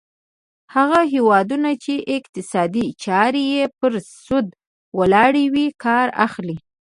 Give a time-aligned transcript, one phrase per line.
[0.75, 3.93] هغه هیوادونه چې اقتصادي چارې یې پر
[4.23, 4.47] سود
[4.99, 6.57] ولاړې وي کار اخلي.